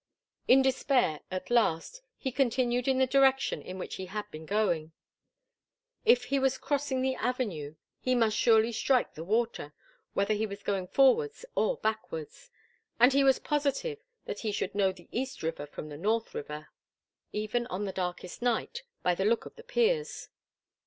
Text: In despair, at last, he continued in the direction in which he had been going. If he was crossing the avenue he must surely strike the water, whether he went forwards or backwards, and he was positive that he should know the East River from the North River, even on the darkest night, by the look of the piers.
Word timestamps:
In 0.47 0.63
despair, 0.63 1.19
at 1.29 1.51
last, 1.51 2.01
he 2.17 2.31
continued 2.31 2.87
in 2.87 2.97
the 2.97 3.05
direction 3.05 3.61
in 3.61 3.77
which 3.77 3.97
he 3.97 4.07
had 4.07 4.25
been 4.31 4.47
going. 4.47 4.93
If 6.05 6.23
he 6.23 6.39
was 6.39 6.57
crossing 6.57 7.03
the 7.03 7.13
avenue 7.13 7.75
he 7.99 8.15
must 8.15 8.35
surely 8.35 8.71
strike 8.71 9.13
the 9.13 9.23
water, 9.23 9.73
whether 10.15 10.33
he 10.33 10.47
went 10.47 10.91
forwards 10.91 11.45
or 11.53 11.77
backwards, 11.77 12.49
and 12.99 13.13
he 13.13 13.23
was 13.23 13.37
positive 13.37 13.99
that 14.25 14.39
he 14.39 14.51
should 14.51 14.73
know 14.73 14.91
the 14.91 15.07
East 15.11 15.43
River 15.43 15.67
from 15.67 15.89
the 15.89 15.97
North 15.99 16.33
River, 16.33 16.69
even 17.31 17.67
on 17.67 17.85
the 17.85 17.91
darkest 17.91 18.41
night, 18.41 18.81
by 19.03 19.13
the 19.13 19.25
look 19.25 19.45
of 19.45 19.55
the 19.55 19.63
piers. 19.63 20.29